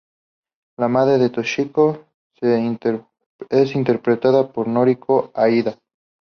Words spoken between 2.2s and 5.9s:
es interpretada por Noriko Aida.